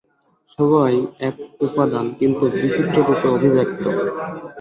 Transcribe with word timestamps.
সবই 0.53 0.95
এক 1.27 1.35
উপাদান, 1.67 2.05
কিন্তু 2.19 2.43
বিচিত্ররূপে 2.55 3.27
অভিব্যক্ত। 3.29 3.83